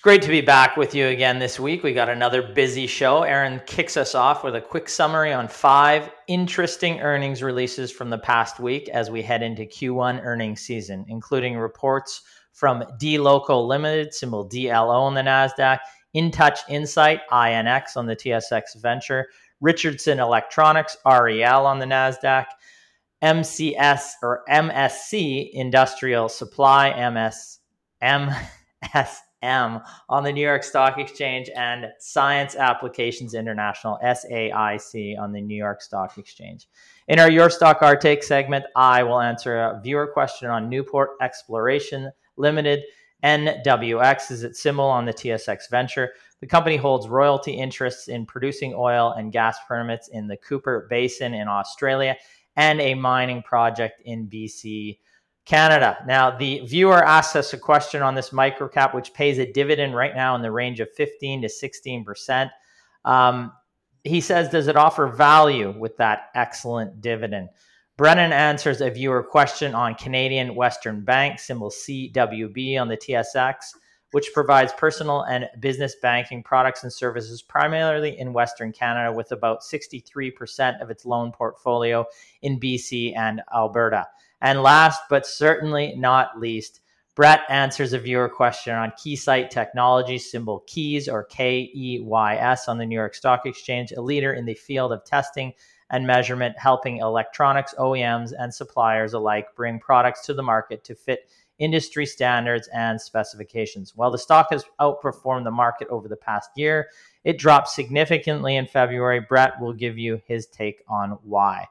[0.00, 1.82] It's great to be back with you again this week.
[1.82, 3.22] We got another busy show.
[3.22, 8.16] Aaron kicks us off with a quick summary on five interesting earnings releases from the
[8.16, 12.22] past week as we head into Q1 earnings season, including reports
[12.54, 15.80] from dLocal Limited, symbol DLO on the NASDAQ,
[16.16, 19.28] InTouch Insight, INX on the TSX Venture,
[19.60, 22.46] Richardson Electronics, REL on the NASDAQ,
[23.22, 27.58] MCS or MSC Industrial Supply, MS,
[29.42, 35.56] MSM on the New York Stock Exchange, and Science Applications International, SAIC on the New
[35.56, 36.68] York Stock Exchange.
[37.08, 41.10] In our Your Stock Our Take segment, I will answer a viewer question on Newport
[41.20, 42.84] Exploration Limited.
[43.22, 46.12] NWX is its symbol on the TSX Venture.
[46.40, 51.34] The company holds royalty interests in producing oil and gas permits in the Cooper Basin
[51.34, 52.16] in Australia
[52.56, 54.98] and a mining project in BC,
[55.50, 55.98] Canada.
[56.06, 60.14] Now, the viewer asked us a question on this microcap, which pays a dividend right
[60.14, 62.50] now in the range of 15 to 16%.
[63.04, 63.50] Um,
[64.04, 67.48] he says, Does it offer value with that excellent dividend?
[67.96, 73.56] Brennan answers a viewer question on Canadian Western Bank, symbol CWB on the TSX,
[74.12, 79.62] which provides personal and business banking products and services primarily in Western Canada, with about
[79.62, 82.06] 63% of its loan portfolio
[82.40, 84.06] in BC and Alberta.
[84.40, 86.80] And last but certainly not least,
[87.14, 92.68] Brett answers a viewer question on Keysight Technology, symbol KEYS or K E Y S
[92.68, 95.52] on the New York Stock Exchange, a leader in the field of testing
[95.90, 101.28] and measurement, helping electronics OEMs and suppliers alike bring products to the market to fit
[101.58, 103.94] industry standards and specifications.
[103.94, 106.88] While the stock has outperformed the market over the past year,
[107.22, 109.20] it dropped significantly in February.
[109.20, 111.66] Brett will give you his take on why.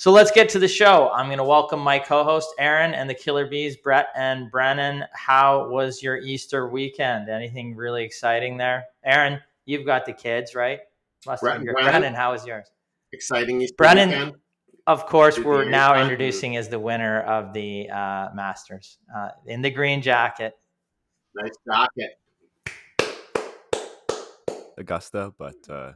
[0.00, 1.10] So let's get to the show.
[1.10, 5.04] I'm going to welcome my co host, Aaron, and the Killer Bees, Brett and Brennan.
[5.12, 7.28] How was your Easter weekend?
[7.28, 8.86] Anything really exciting there?
[9.04, 10.80] Aaron, you've got the kids, right?
[11.26, 12.70] Must Brennan, Brennan, how was yours?
[13.12, 14.32] exciting Easter Brennan, weekend.
[14.86, 19.70] Of course, we're now introducing as the winner of the uh, Masters uh, in the
[19.70, 20.54] green jacket.
[21.34, 22.18] Nice jacket.
[24.78, 25.92] Augusta, but uh,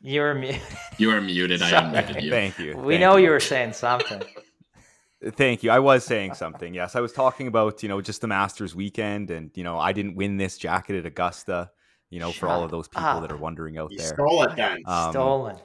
[0.00, 0.60] you were muted.
[0.98, 1.62] You were muted.
[1.62, 2.30] I unmuted you.
[2.30, 2.76] Thank you.
[2.76, 3.24] We Thank know you.
[3.26, 4.22] you were saying something.
[5.32, 5.70] Thank you.
[5.70, 6.74] I was saying something.
[6.74, 9.92] Yes, I was talking about you know just the Masters weekend, and you know I
[9.92, 11.70] didn't win this jacket at Augusta.
[12.10, 13.22] You know, Shut for all of those people up.
[13.22, 14.06] that are wondering out You there.
[14.14, 14.78] stole it then.
[14.86, 15.56] Um, Stolen.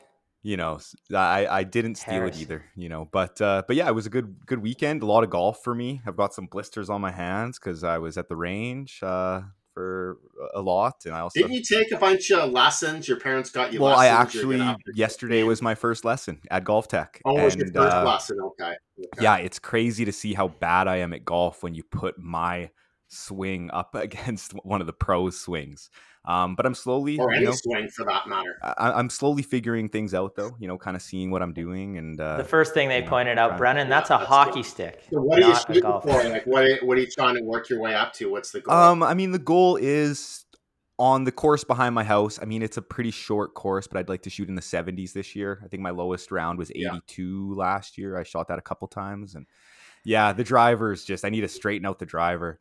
[0.42, 0.80] you know
[1.16, 2.36] I I didn't steal Harris.
[2.38, 5.06] it either you know but uh but yeah it was a good good weekend a
[5.06, 8.18] lot of golf for me i've got some blisters on my hands because i was
[8.18, 9.40] at the range uh
[9.74, 10.20] for
[10.54, 13.08] a lot and i also Didn't you take a bunch of lessons?
[13.08, 14.36] Your parents got you well i lessons.
[14.36, 18.38] Actually yesterday was my first lesson at GolfTec Oh, it was your first uh, lesson.
[18.42, 18.76] Okay.
[19.00, 19.08] okay.
[19.20, 22.70] yeah it's crazy to see how bad i am at golf when you put my
[23.08, 25.90] swing up against one of the pros swings
[26.26, 28.58] um but i'm slowly Or you any know, swing for that matter.
[28.64, 31.98] I, i'm slowly figuring things out though you know kind of seeing what i'm doing
[31.98, 34.26] and uh The first thing they you know, pointed out, trying- Brennan, that's a that's
[34.28, 35.04] hockey stick.
[35.12, 36.24] So what are you shooting for?
[36.30, 36.64] Like what?
[36.64, 38.30] Are, what are you trying to work your way up to?
[38.32, 38.74] What's the goal?
[38.76, 40.46] Um, I mean, the goal is
[41.00, 42.40] on the course behind my house.
[42.42, 45.12] I mean, it's a pretty short course, but I'd like to shoot in the 70s
[45.14, 45.60] this year.
[45.64, 46.90] I think my lowest round was Yeah.
[46.96, 48.18] 82 last year.
[48.18, 49.46] I shot that a couple times, and
[50.06, 52.60] yeah, the driver's just I need to straighten out the driver.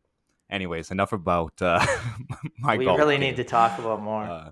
[0.52, 1.84] Anyways, enough about uh,
[2.58, 3.20] my we golf really game.
[3.30, 4.22] need to talk about more.
[4.24, 4.50] Uh,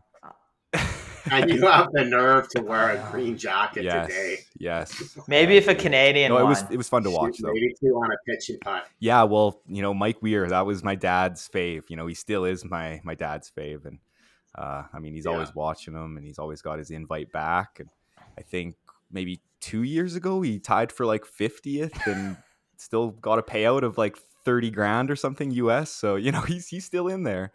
[1.30, 4.36] and you have the nerve to wear a green jacket yes, today.
[4.58, 5.18] yes.
[5.28, 6.48] Maybe if a Canadian No, it won.
[6.50, 7.58] was it was fun to watch Shooting though.
[7.84, 8.86] 82 on a pitch and putt.
[8.98, 11.82] Yeah, well, you know, Mike Weir, that was my dad's fave.
[11.90, 13.98] You know, he still is my my dad's fave, and
[14.56, 15.32] uh, I mean, he's Yeah.
[15.32, 17.78] always watching him, and he's always got his invite back.
[17.78, 17.90] And
[18.38, 18.76] I think
[19.12, 22.38] maybe two years ago he tied for like fiftieth, and
[22.78, 25.90] still got a payout of like thirty grand or something US.
[25.90, 27.52] So you know, he's he's still in there,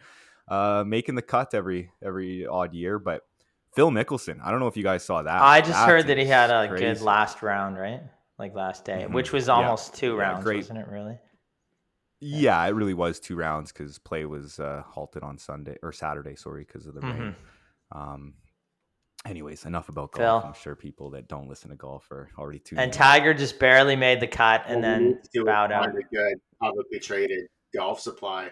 [0.47, 2.99] uh, making the cut every every odd year.
[2.99, 3.21] But
[3.73, 4.39] Phil Mickelson.
[4.43, 5.41] I don't know if you guys saw that.
[5.41, 6.85] I just That heard that he had a crazy.
[6.85, 8.01] good last round, right?
[8.39, 9.11] Like last day, Mhm.
[9.11, 9.53] which was Yeah.
[9.55, 10.57] almost two Yeah, rounds, great.
[10.57, 10.87] wasn't it?
[10.87, 11.17] Really?
[12.21, 16.35] Yeah, it really was two rounds because play was uh, halted on Sunday or Saturday.
[16.35, 17.35] Sorry, because of the rain.
[17.91, 18.33] Um.
[19.25, 20.43] Anyways, enough about golf.
[20.43, 20.49] Phil.
[20.49, 22.75] I'm sure people that don't listen to golf are already too.
[22.77, 25.85] And Tiger just barely made the cut and Well, then need do a bowed out.
[25.85, 28.51] kind of good publicly traded golf supply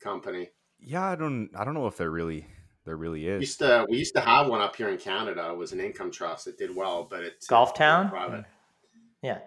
[0.00, 0.48] company.
[0.80, 1.50] yeah, I don't.
[1.54, 2.46] I don't know if there really
[2.84, 3.40] there really We is.
[3.42, 5.50] used to we used to have one up here in Canada.
[5.50, 6.46] It was an income trust.
[6.46, 8.08] It did well, but it's Golf Town?
[8.08, 8.44] private.
[9.22, 9.38] Yeah.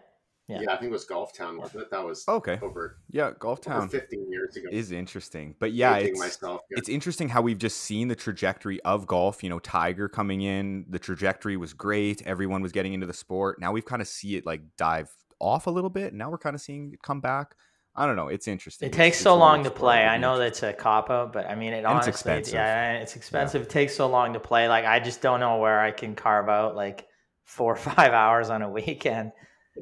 [0.50, 0.62] Yeah.
[0.62, 0.74] Yeah.
[0.74, 1.92] I think it was Golf Town, wasn't it?
[1.92, 2.58] That was Okay.
[2.62, 4.68] over, Yeah, Golf Town 15 years ago.
[4.72, 6.62] is interesting, but yeah, it's myself.
[6.70, 6.78] here.
[6.80, 9.44] it's interesting how we've just seen the trajectory of golf.
[9.44, 12.24] You know, Tiger coming in, the trajectory was great.
[12.26, 13.62] Everyone was getting into the sport.
[13.62, 16.14] Now we've kind of see it like dive off a little bit.
[16.16, 17.54] Now we're kind of seeing it come back.
[17.96, 18.28] I don't know.
[18.30, 18.88] It's interesting.
[18.90, 20.06] It takes it's so a new long to play.
[20.06, 22.54] I know that's a cop out, but I mean, it And it's expensive.
[22.56, 23.64] yeah, it's expensive.
[23.64, 24.68] It takes so long to play.
[24.70, 27.08] Like, I just don't know where I can carve out like
[27.46, 29.32] four or five hours on a weekend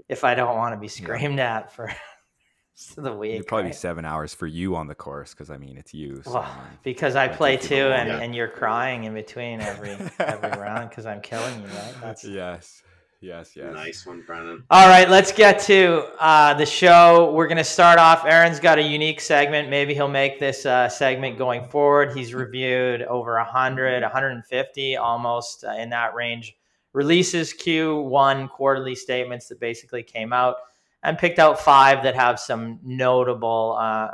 [0.10, 1.92] if I don't want to be screamed at for
[2.98, 3.36] the week.
[3.36, 6.22] It'd probably be seven hours for you on the course because I mean it's you.
[6.24, 9.06] So, Well, I mean, because I might play take too, and, long- and you're crying
[9.06, 11.94] in between every every round because I'm killing you, right?
[12.02, 12.84] That's yes,
[13.20, 13.74] yes, yes.
[13.74, 14.64] Nice one, Brennan.
[14.70, 17.32] All right, let's get to uh, the show.
[17.34, 18.26] We're going to start off.
[18.26, 19.70] Aaron's got a unique segment.
[19.70, 22.16] Maybe he'll make this uh, segment going forward.
[22.16, 26.56] He's reviewed over 100, 150 almost uh, in that range.
[26.98, 30.56] Releases Q1 quarterly statements that basically came out
[31.04, 34.08] and picked out five that have some notable uh,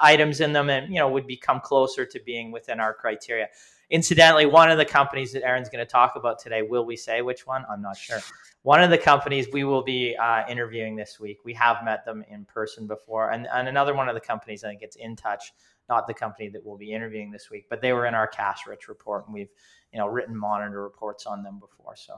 [0.00, 3.48] items in them and you know would become closer to being within our criteria.
[3.90, 7.20] Incidentally, one of the companies that Aaron's going to talk about today, will we say
[7.20, 7.64] which one?
[7.68, 8.20] I'm not sure.
[8.62, 12.22] One of the companies we will be uh, interviewing this week, we have met them
[12.30, 15.50] in person before, and, and another one of the companies I think it's InTouch,
[15.90, 18.66] not the company that we'll be interviewing this week, but they were in our Cash
[18.66, 19.50] Rich report, and we've
[19.92, 21.96] you know written monitor reports on them before.
[21.96, 22.14] So,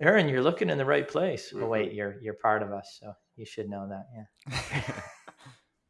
[0.00, 1.52] Aaron, you're looking in the right place.
[1.54, 1.68] Oh Mhm.
[1.68, 4.06] wait, you're you're part of us, so you should know that.
[4.14, 4.80] Yeah.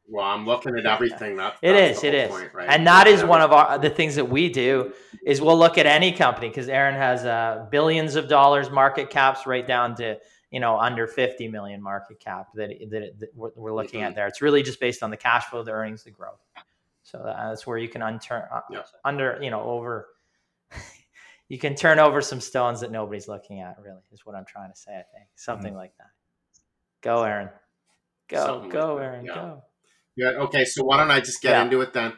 [0.07, 1.39] Well, I'm looking at everything.
[1.39, 2.69] That, It that's is, it point, right?
[2.69, 4.93] and that is one of our the things that we do
[5.25, 9.47] is we'll look at any company because Aaron has uh, billions of dollars market caps
[9.47, 10.19] right down to
[10.51, 14.17] you know under 50 million market cap that that, that we're, we're looking at Mhm.
[14.17, 14.27] there.
[14.27, 16.39] It's really just based on the cash flow, the earnings, the growth.
[17.15, 18.83] So that's where you can unturn uh, Yeah.
[19.05, 20.09] under you know over.
[21.49, 23.77] you can turn over some stones that nobody's looking at.
[23.81, 24.91] Really, is what I'm trying to say.
[24.93, 25.77] I think something Mm-hmm.
[25.77, 26.09] like that.
[27.03, 27.51] Go, Aaron.
[28.29, 29.25] Go, Something go, that, Aaron.
[29.27, 29.35] yeah.
[29.35, 29.63] Go.
[30.19, 30.35] Good.
[30.47, 31.63] Okay, so why don't I just get Yeah.
[31.63, 32.15] into it then?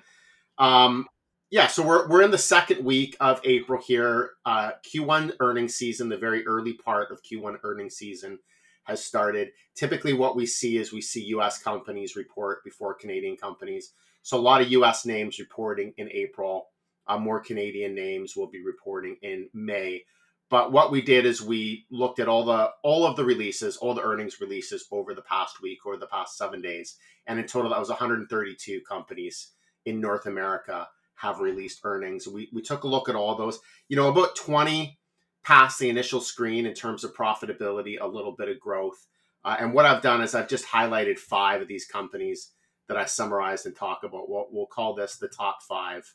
[0.56, 1.06] Um,
[1.50, 4.30] yeah, so we're we're in the second week of April here.
[4.46, 8.38] Uh, Q1 earnings season, the very early part of Q1 earnings season
[8.84, 9.48] has started.
[9.74, 11.58] Typically, what we see is we see U.S.
[11.62, 13.92] companies report before Canadian companies.
[14.26, 15.06] So a lot of U.S.
[15.06, 16.66] names reporting in April.
[17.06, 20.02] Uh, more Canadian names will be reporting in May.
[20.50, 23.94] But what we did is we looked at all the all of the releases, all
[23.94, 26.96] the earnings releases over the past week or the past seven days,
[27.28, 29.52] and in total that was 132 companies
[29.84, 32.26] in North America have released earnings.
[32.26, 33.60] We we took a look at all those.
[33.86, 34.98] You know, about 20
[35.44, 39.06] passed the initial screen in terms of profitability, a little bit of growth.
[39.44, 42.50] Uh, and what I've done is I've just highlighted five of these companies
[42.88, 44.28] that I summarized and talk about.
[44.28, 46.14] What we'll call this the top five.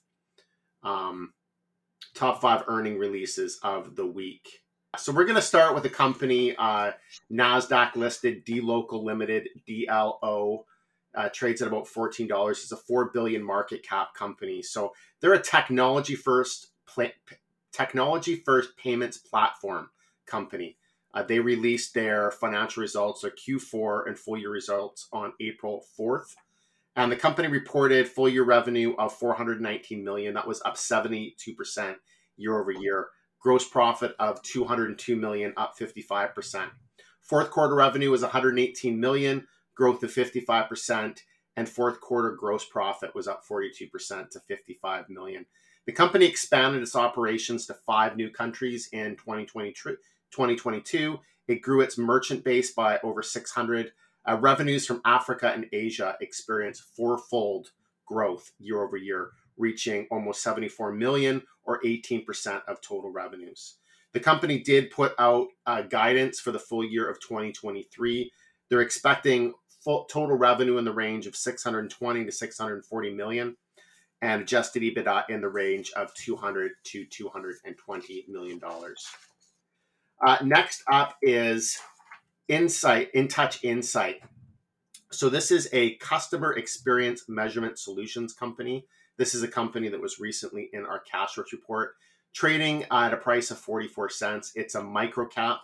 [0.84, 1.34] Um,
[2.14, 4.64] top five earning releases of the week.
[4.98, 6.92] So we're going to start with a company, uh,
[7.32, 10.66] Nasdaq listed, dLocal Limited, DLO,
[11.16, 12.62] uh, trades at about fourteen dollars.
[12.64, 14.62] It's a four billion market cap company.
[14.62, 16.72] So they're a technology first,
[17.72, 19.90] technology first payments platform
[20.26, 20.78] company.
[21.14, 26.36] Uh, they released their financial results, their Q4 and full year results on April fourth.
[26.96, 30.34] And the company reported full year revenue of 419 million.
[30.34, 31.96] That was up 72%
[32.38, 33.08] year over year.
[33.40, 36.70] Gross profit of 202 million, up 55%.
[37.22, 41.20] Fourth quarter revenue was 118 million, growth of 55%.
[41.58, 45.46] And fourth quarter gross profit was up 42% to 55 million.
[45.86, 51.20] The company expanded its operations to five new countries in 2020, 2022.
[51.48, 53.92] It grew its merchant base by over 600
[54.28, 57.72] uh, revenues from Africa and Asia experienced fourfold
[58.06, 63.76] growth year over year, reaching almost 74 million or 18% of total revenues.
[64.14, 68.32] The company did put out uh, guidance for the full year of 2023.
[68.70, 73.56] They're expecting full total revenue in the range of 620 to 640 million
[74.22, 79.08] and adjusted EBITDA in the range of 200 to 220 million dollars.
[80.26, 81.80] Uh, next up is
[82.48, 84.22] Insight, InTouch Insight.
[85.12, 88.86] So this is a customer experience measurement solutions company.
[89.18, 91.96] This is a company that was recently in our cash rich report.
[92.34, 94.54] trading at a price of 44 cents.
[94.56, 95.60] It's a micro cap,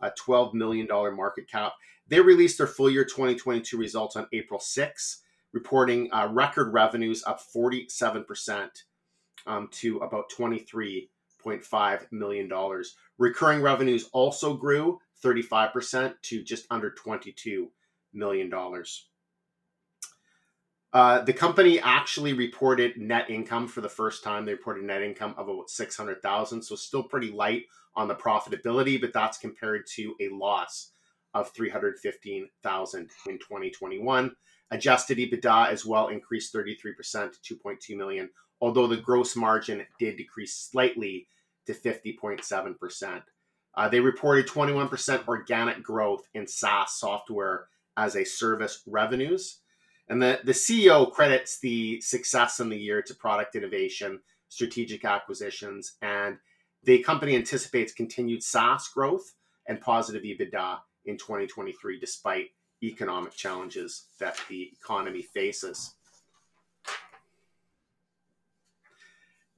[0.00, 0.86] a $12 million
[1.16, 1.72] market cap.
[2.06, 5.22] They released their full year 2022 results on April 6,
[5.52, 8.68] reporting uh, record revenues up 47%
[9.46, 12.52] um, to about $23.5 million.
[13.18, 17.68] Recurring revenues also grew 35% to just under $22
[18.12, 18.52] million.
[20.92, 24.44] Uh, the company actually reported net income for the first time.
[24.44, 27.62] They reported net income of about 600,000, so still pretty light
[27.96, 30.92] on the profitability, but that's compared to a loss
[31.34, 34.32] of 315,000 in 2021.
[34.70, 38.28] Adjusted EBITDA as well increased 33% to 2.2 million,
[38.60, 41.26] although the gross margin did decrease slightly
[41.66, 43.22] to 50.7%.
[43.74, 49.60] Uh, they reported 21% organic growth in SaaS software as a service revenues.
[50.08, 55.94] And the, the CEO credits the success in the year to product innovation, strategic acquisitions,
[56.02, 56.36] and
[56.84, 59.34] the company anticipates continued SaaS growth
[59.68, 62.48] and positive EBITDA in 2023, despite
[62.82, 65.94] economic challenges that the economy faces.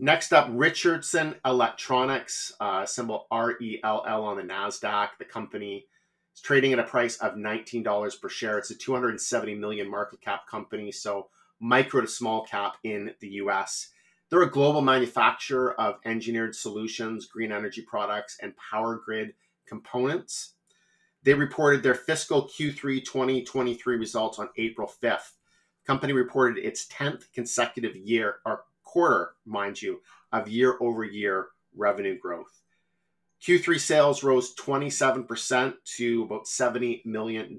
[0.01, 5.11] Next up, Richardson Electronics, uh, symbol RELL on the NASDAQ.
[5.21, 5.87] The company
[6.35, 8.59] is trading at a price of $19 per share.
[8.59, 11.29] It's a 270 million market cap company, so
[11.61, 13.91] micro to small cap in the US.
[14.31, 19.35] They're a global manufacturer of engineered solutions, green energy products, and power grid
[19.65, 20.55] components.
[21.23, 25.35] They reported their fiscal Q3 2023 results on April 5th.
[25.83, 31.49] The company reported its 10th consecutive year or quarter, mind you, of year over year
[31.77, 32.61] revenue growth.
[33.43, 37.59] Q3 sales rose 27% to about $70 million.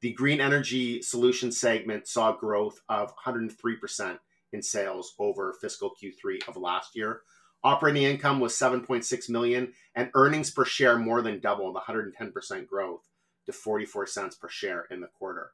[0.00, 4.18] The green energy solution segment saw growth of 103%
[4.52, 7.22] in sales over fiscal Q3 of last year.
[7.64, 13.02] Operating income was 7.6 million and earnings per share more than doubled, 110% growth
[13.46, 15.50] to 44 cents per share in the quarter.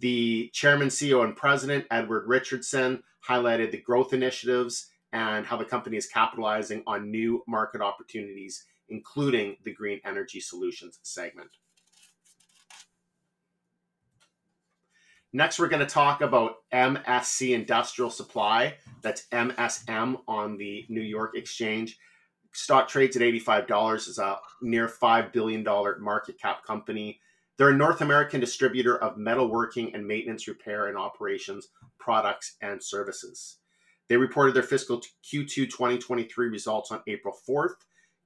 [0.00, 5.96] The chairman, CEO, and president, Edward Richardson, highlighted the growth initiatives and how the company
[5.96, 11.50] is capitalizing on new market opportunities, including the green energy solutions segment.
[15.32, 18.74] Next, we're going to talk about MSC Industrial Supply.
[19.02, 21.98] That's MSM on the New York Exchange.
[22.52, 24.08] Stock trades at $85.
[24.08, 25.62] is a near $5 billion
[26.00, 27.20] market cap company.
[27.60, 33.58] They're a North American distributor of metalworking and maintenance, repair, and operations products and services.
[34.08, 37.74] They reported their fiscal Q2 2023 results on April 4th.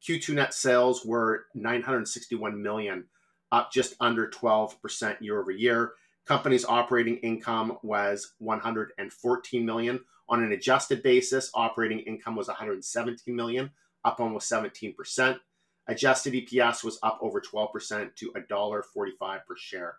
[0.08, 3.06] Q2 net sales were 961 million,
[3.50, 5.94] up just under 12% year over year.
[6.26, 9.98] Company's operating income was 114 million.
[10.28, 13.72] On an adjusted basis, operating income was 117 million,
[14.04, 15.40] up almost 17%.
[15.86, 19.96] Adjusted EPS was up over 12% to $1.45 per share.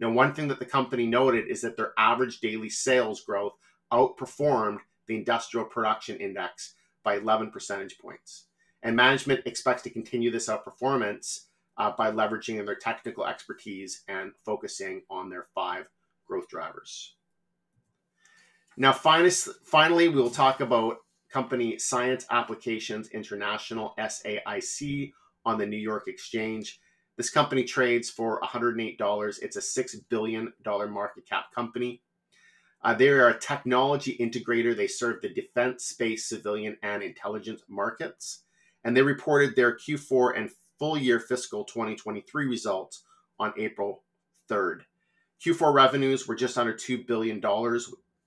[0.00, 3.54] Now, one thing that the company noted is that their average daily sales growth
[3.92, 8.46] outperformed the industrial production index by 11 percentage points.
[8.82, 11.46] And management expects to continue this outperformance
[11.78, 15.86] uh, by leveraging their technical expertise and focusing on their five
[16.26, 17.14] growth drivers.
[18.76, 20.98] Now, finally, we will talk about
[21.30, 25.12] company Science Applications International, SAIC,
[25.44, 26.80] on the New York Exchange.
[27.16, 29.38] This company trades for $108.
[29.42, 32.02] It's a $6 billion market cap company.
[32.82, 34.76] Uh, they are a technology integrator.
[34.76, 38.44] They serve the defense, space, civilian, and intelligence markets.
[38.84, 43.02] And they reported their Q4 and full year fiscal 2023 results
[43.40, 44.04] on April
[44.48, 44.82] 3rd.
[45.44, 47.40] Q4 revenues were just under $2 billion,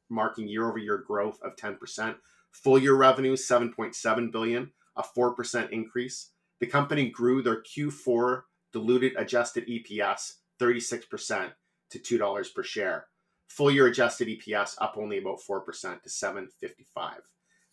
[0.10, 2.16] marking year over year growth of 10%.
[2.52, 6.32] Full year revenues, 7.7 billion, a 4% increase.
[6.62, 11.52] The company grew their Q4 diluted adjusted EPS 36%
[11.90, 13.08] to $2 per share.
[13.48, 15.66] Full year adjusted EPS up only about 4%
[16.04, 17.14] to 755.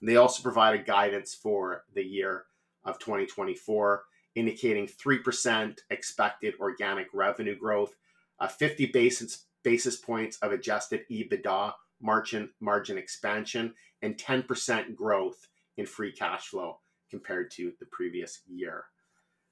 [0.00, 2.46] And they also provided guidance for the year
[2.84, 4.04] of 2024,
[4.34, 7.94] indicating 3% expected organic revenue growth,
[8.40, 15.84] uh, 50 basis, basis points of adjusted EBITDA margin, margin expansion, and 10% growth in
[15.84, 16.78] free cash flow
[17.10, 18.84] compared to the previous year.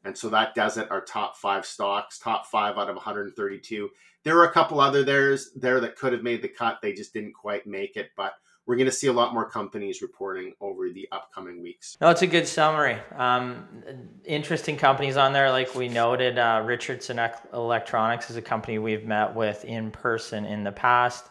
[0.04, 0.90] And so that does it.
[0.90, 3.90] Our top five stocks, top five out of 132.
[4.22, 6.78] There were a couple other there's there that could have made the cut.
[6.80, 8.10] They just didn't quite make it.
[8.16, 8.34] But
[8.66, 11.96] we're going to see a lot more companies reporting over the upcoming weeks.
[12.00, 12.98] No, it's a good summary.
[13.16, 13.66] Um,
[14.24, 16.38] interesting companies on there, like we noted.
[16.38, 17.20] Uh, Richardson
[17.52, 21.26] Electronics is a company we've met with in person in the past.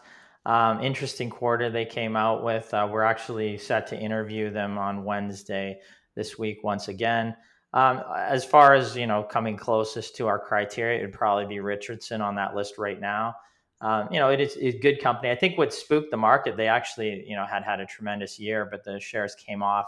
[0.46, 2.72] Um, interesting quarter they came out with.
[2.72, 5.80] Uh, we're actually set to interview them on Wednesday
[6.16, 7.36] this week once again.
[7.72, 12.20] Um, as far as you know, coming closest to our criteria, it'd probably be Richardson
[12.20, 13.36] on that list right now.
[13.82, 15.30] Um, you know, it is a good company.
[15.30, 18.66] I think what spooked the market, they actually you know had had a tremendous year,
[18.68, 19.86] but the shares came off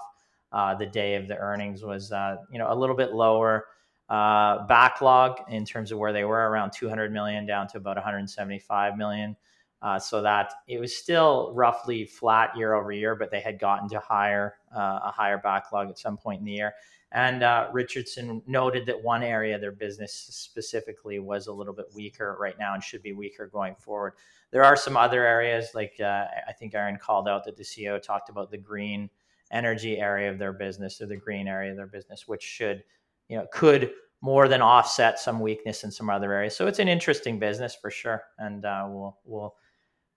[0.53, 3.65] uh, the day of the earnings was uh, you know a little bit lower
[4.09, 8.97] uh, backlog in terms of where they were around 200 million down to about 175
[8.97, 9.37] million.
[9.81, 13.89] Uh, so that it was still roughly flat year over year, but they had gotten
[13.89, 16.75] to higher uh, a higher backlog at some point in the year.
[17.13, 22.37] And uh, Richardson noted that one area their business specifically was a little bit weaker
[22.39, 24.15] right now and should be weaker going forward.
[24.51, 28.03] There are some other areas, like uh, I think Aaron called out that the CEO
[28.03, 29.09] talked about the green
[29.51, 32.85] energy area of their business or the green area of their business, which should,
[33.29, 36.57] you know, could more than offset some weakness in some other areas.
[36.57, 39.55] So it's an interesting business for sure, and uh, we'll we'll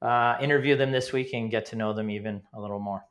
[0.01, 3.05] uh, interview them this week and get to know them even a little more.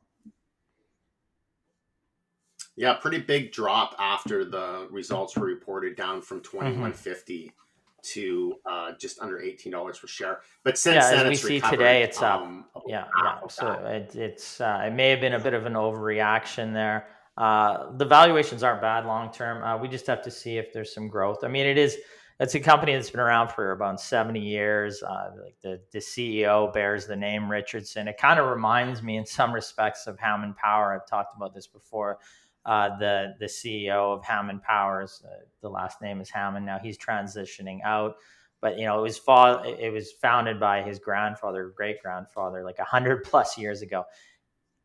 [2.77, 8.01] Yeah, pretty big drop after the results were reported, down from twenty one fifty mm-hmm.
[8.03, 10.39] to uh, just under eighteen dollars per share.
[10.63, 12.41] But since yeah, then, as we see today, it's up.
[12.41, 13.39] Um, yeah, yeah.
[13.49, 17.07] So it, it's uh, it may have been a bit of an overreaction there.
[17.37, 19.63] Uh, the valuations aren't bad long term.
[19.63, 21.43] Uh, we just have to see if there's some growth.
[21.43, 21.97] I mean, it is
[22.41, 25.03] it's a company that's been around for about 70 years.
[25.03, 28.07] Uh, like the, the CEO bears the name Richardson.
[28.07, 30.91] It kind of reminds me in some respects of Hammond Power.
[30.91, 32.17] I've talked about this before.
[32.65, 36.65] Uh, the the CEO of Hammond Powers, uh, the last name is Hammond.
[36.65, 38.15] Now he's transitioning out,
[38.59, 42.79] but you know it was fa- it was founded by his grandfather, great grandfather, like
[42.79, 44.03] hundred plus years ago,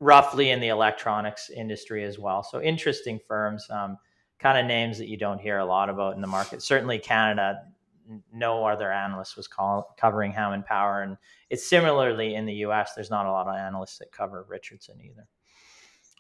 [0.00, 2.42] roughly in the electronics industry as well.
[2.42, 3.66] So interesting firms.
[3.70, 3.98] Um,
[4.38, 6.62] kind of names that you don't hear a lot about in the market.
[6.62, 7.62] Certainly, Canada,
[8.32, 11.16] no other analyst was call, covering Hammond Power, and
[11.50, 12.92] it's similarly in the U.S.
[12.94, 15.26] There's not a lot of analysts that cover Richardson either.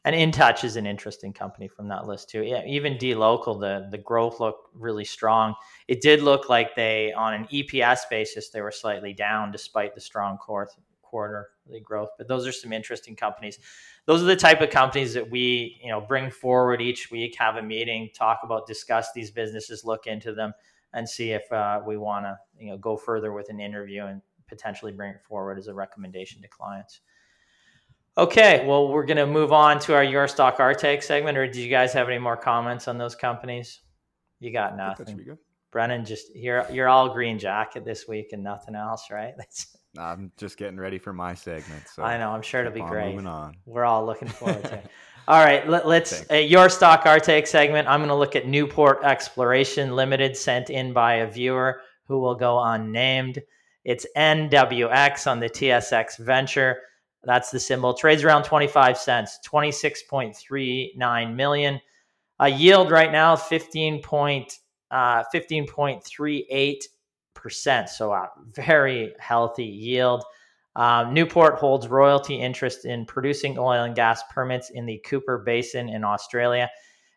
[0.04, 2.44] And InTouch is an interesting company from that list too.
[2.44, 5.54] Yeah, even dLocal, the the growth looked really strong.
[5.88, 10.00] It did look like they, on an EPS basis, they were slightly down despite the
[10.00, 10.68] strong core
[11.16, 12.10] quarterly growth.
[12.18, 13.58] But those are some interesting companies.
[14.04, 17.56] Those are the type of companies that we, you know, bring forward each week, have
[17.56, 20.52] a meeting, talk about, discuss these businesses, look into them,
[20.92, 24.20] and see if uh, we want to, you know, go further with an interview and
[24.46, 27.00] potentially bring it forward as a recommendation to clients.
[28.18, 31.38] Okay, well, we're going to move on to our Your Stock Our Take segment.
[31.38, 33.80] Or do you guys have any more comments on those companies?
[34.38, 35.26] You got nothing.
[35.72, 39.34] Brennan, just you're you're all green jacket this week and nothing else, right?
[39.38, 41.88] That's I'm just getting ready for my segment.
[41.88, 42.30] So I know.
[42.30, 43.14] I'm sure it'll be great.
[43.14, 43.56] Moving on.
[43.64, 44.86] We're all looking forward to it.
[45.28, 47.88] All right, let, us uh, your stock our take segment.
[47.88, 52.36] I'm going to look at Newport Exploration Limited, sent in by a viewer who will
[52.36, 53.42] go unnamed.
[53.84, 56.76] It's NWX on the TSX Venture.
[57.24, 57.92] That's the symbol.
[57.92, 61.80] Trades around 25 cents, 26.39 million.
[62.38, 64.60] A yield right now 15 point,
[64.92, 66.84] uh, 15.38
[67.36, 70.24] percent So a very healthy yield.
[70.74, 75.88] Um, Newport holds royalty interest in producing oil and gas permits in the Cooper Basin
[75.88, 76.68] in Australia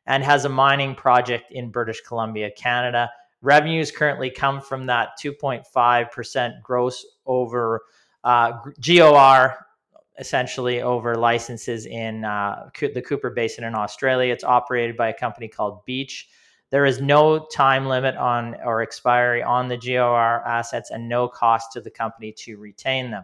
[0.06, 3.10] and has a mining project in British Columbia, Canada.
[3.42, 7.82] Revenues currently come from that 2.5% gross over
[8.24, 8.52] uh,
[8.86, 9.66] GOR,
[10.20, 14.32] essentially over licenses in uh, the Cooper Basin in Australia.
[14.34, 16.30] It's operated by a company called Beach.
[16.72, 21.72] There is no time limit on or expiry on the GOR assets and no cost
[21.74, 23.24] to the company to retain them.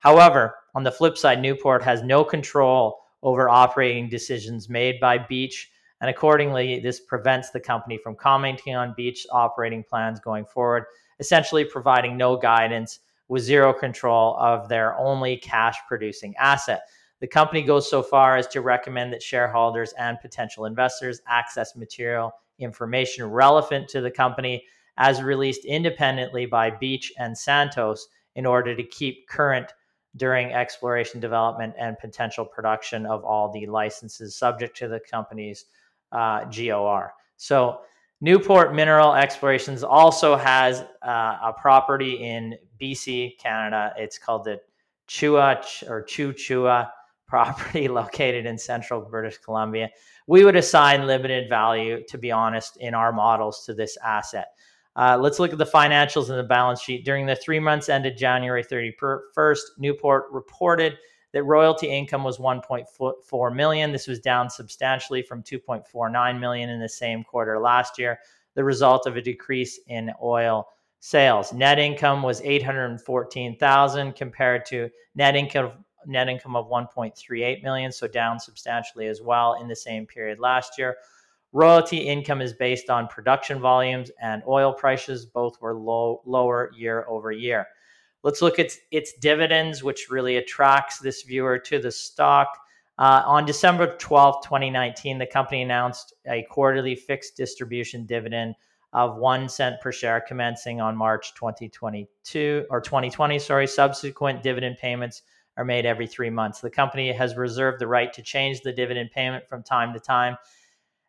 [0.00, 5.70] However, on the flip side, Newport has no control over operating decisions made by Beach,
[6.00, 10.84] and accordingly, this prevents the company from commenting on Beach operating plans going forward,
[11.20, 16.82] essentially providing no guidance with zero control of their only cash producing asset.
[17.20, 22.32] The company goes so far as to recommend that shareholders and potential investors access material
[22.60, 24.64] information relevant to the company
[24.96, 29.72] as released independently by Beach and Santos in order to keep current
[30.16, 35.66] during exploration, development, and potential production of all the licenses subject to the company's
[36.12, 37.12] uh, GOR.
[37.36, 37.80] So,
[38.22, 43.94] Newport Mineral Explorations also has uh, a property in BC, Canada.
[43.96, 44.60] It's called the
[45.08, 46.90] Chua or Chu Chua
[47.30, 49.88] property located in central British Columbia
[50.30, 54.52] we would assign limited value, to be honest, in our models to this asset.
[54.94, 57.04] Uh, let's look at the financials and the balance sheet.
[57.04, 60.98] During the three months ended January 31st, Newport reported
[61.32, 63.90] that royalty income was 1.4 million.
[63.90, 68.20] This was down substantially from 2.49 million in the same quarter last year,
[68.54, 70.68] the result of a decrease in oil
[71.00, 71.52] sales.
[71.52, 75.72] Net income was 814,000 compared to net income
[76.06, 80.78] net income of 1.38 million, so down substantially as well in the same period last
[80.78, 80.96] year.
[81.52, 85.26] Royalty income is based on production volumes and oil prices.
[85.26, 87.66] Both were low, lower year over year.
[88.22, 92.56] Let's look at its dividends, which really attracts this viewer to the stock.
[92.98, 98.54] Uh, on December 12, 2019, the company announced a quarterly fixed distribution dividend
[98.92, 103.38] of one cent per share commencing on March 2022 or 2020.
[103.38, 105.22] Sorry, subsequent dividend payments
[105.56, 106.60] are made every three months.
[106.60, 110.36] The company has reserved the right to change the dividend payment from time to time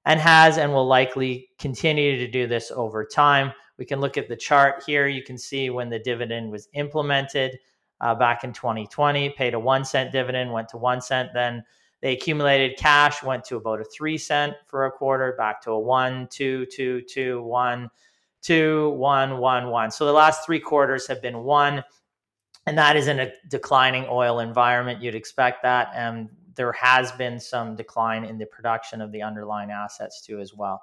[0.05, 3.53] and has and will likely continue to do this over time.
[3.77, 5.07] We can look at the chart here.
[5.07, 7.59] You can see when the dividend was implemented
[8.01, 11.63] uh, back in 2020, paid a one cent dividend, went to one cent, then
[12.01, 15.79] they accumulated cash, went to about a three cent for a quarter, back to a
[15.79, 17.89] one, two, two, two, one,
[18.41, 19.91] two, one, one, one.
[19.91, 21.83] So the last three quarters have been one,
[22.65, 25.01] and that is in a declining oil environment.
[25.01, 29.71] You'd expect that, and there has been some decline in the production of the underlying
[29.71, 30.81] assets too, as well.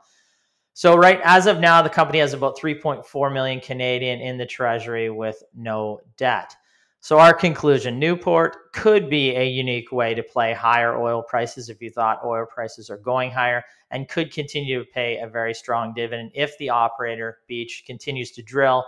[0.72, 5.10] So right as of now, the company has about 3.4 million Canadian in the treasury
[5.10, 6.54] with no debt.
[7.00, 11.80] So, our conclusion Newport could be a unique way to play higher oil prices if
[11.80, 13.62] you thought oil prices are going higher,
[13.92, 18.42] and could continue to pay a very strong dividend if the operator, Beach, continues to
[18.42, 18.84] drill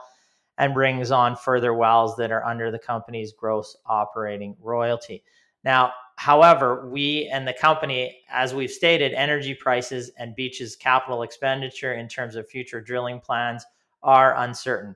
[0.61, 5.25] and brings on further wells that are under the company's gross operating royalty.
[5.65, 11.95] Now, however, we and the company, as we've stated, energy prices and Beach's capital expenditure
[11.95, 13.65] in terms of future drilling plans
[14.03, 14.95] are uncertain.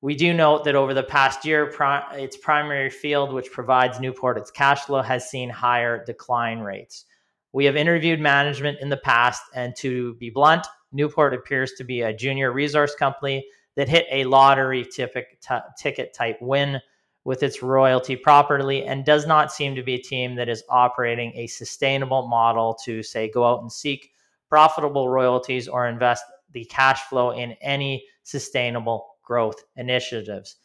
[0.00, 1.70] We do note that over the past year,
[2.12, 7.04] its primary field, which provides Newport its cash flow, has seen higher decline rates.
[7.52, 12.00] We have interviewed management in the past, and to be blunt, Newport appears to be
[12.00, 13.46] a junior resource company
[13.78, 16.80] that hit a lottery ticket type win
[17.22, 21.32] with its royalty properly and does not seem to be a team that is operating
[21.36, 24.10] a sustainable model to, say, go out and seek
[24.48, 30.56] profitable royalties or invest the cash flow in any sustainable growth initiatives.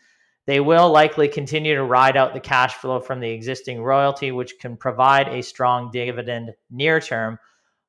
[0.47, 4.58] They will likely continue to ride out the cash flow from the existing royalty, which
[4.60, 7.38] can provide a strong dividend near term,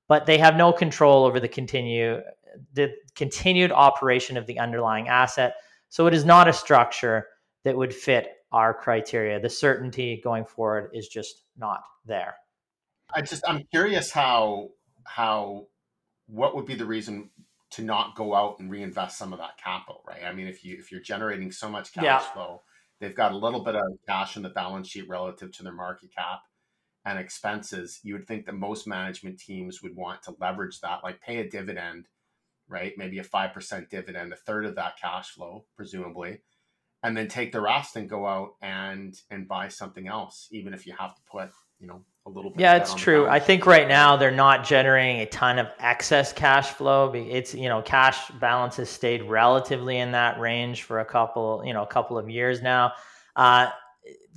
[0.09, 2.21] but they have no control over the continue
[2.73, 5.57] the continued operation of the underlying asset.
[5.89, 7.27] So it is not a structure
[7.65, 9.41] that would fit our criteria.
[9.41, 12.37] The certainty going forward is just not there.
[13.13, 14.71] I just I'm curious how
[15.05, 15.67] how
[16.27, 17.31] what would be the reason
[17.73, 20.23] to not go out and reinvest some of that capital, right?
[20.25, 22.19] I mean, if you if you're generating so much cash yeah.
[22.19, 22.63] flow,
[23.01, 26.11] they've got a little bit of cash in the balance sheet relative to their market
[26.17, 26.41] cap
[27.05, 28.01] and expenses.
[28.03, 31.49] You would think that most management teams would want to leverage that, like pay a
[31.49, 32.09] dividend,
[32.69, 32.93] right?
[32.97, 36.43] Maybe a five percent dividend, a third of that cash flow, presumably,
[37.03, 40.87] and then take the rest and go out and and buy something else, even if
[40.87, 42.61] you have to put, you know, a little bit.
[42.61, 43.27] Yeah, it's true.
[43.27, 47.13] I think right now they're not generating a ton of excess cash flow.
[47.13, 51.75] It's you know cash balance has stayed relatively in that range for a couple you
[51.75, 52.93] know a couple of years now.
[53.37, 53.69] Uh,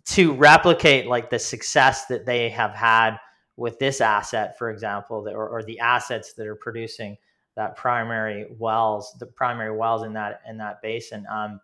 [0.06, 3.18] to replicate like the success that they have had
[3.58, 7.18] with this asset, for example, or, or the assets that are producing
[7.56, 11.26] that primary wells, the primary wells in that in that basin.
[11.30, 11.60] Um,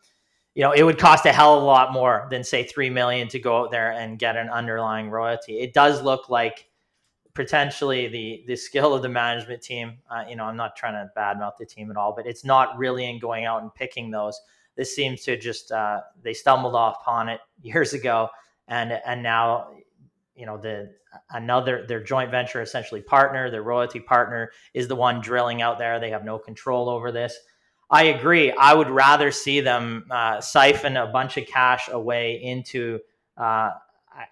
[0.55, 3.27] you know, it would cost a hell of a lot more than say three million
[3.29, 5.59] to go out there and get an underlying royalty.
[5.59, 6.65] It does look like
[7.33, 9.99] potentially the the skill of the management team.
[10.09, 12.77] Uh, you know, I'm not trying to badmouth the team at all, but it's not
[12.77, 14.39] really in going out and picking those.
[14.75, 18.29] This seems to just uh, they stumbled upon it years ago,
[18.67, 19.71] and and now
[20.35, 20.93] you know the
[21.31, 25.99] another their joint venture essentially partner, their royalty partner is the one drilling out there.
[25.99, 27.37] They have no control over this
[27.93, 28.51] I agree.
[28.51, 32.99] I would rather see them uh, siphon a bunch of cash away into
[33.37, 33.69] uh,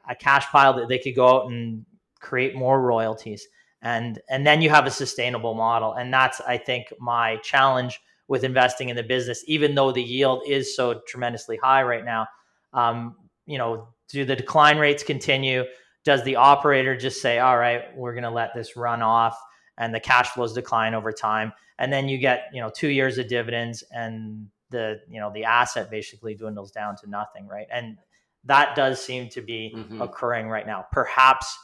[0.09, 1.85] a cash pile that they could go out and
[2.19, 3.47] create more royalties,
[3.83, 5.93] and and then you have a sustainable model.
[5.93, 8.01] And that's I think my challenge
[8.31, 12.25] with investing in the business, even though the yield is so tremendously high right now.
[12.73, 13.15] Um,
[13.45, 15.65] you know, do the decline rates continue?
[16.03, 19.37] Does the operator just say, "All right, we're going to let this run off"?
[19.77, 23.17] and the cash flows decline over time and then you get you know two years
[23.17, 27.97] of dividends and the you know the asset basically dwindles down to nothing right and
[28.43, 30.01] that does seem to be mm-hmm.
[30.01, 31.57] occurring right now perhaps